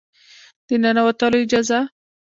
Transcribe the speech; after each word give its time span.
د 0.67 0.69
ننوتلو 0.83 1.37
اجازه 1.43 1.79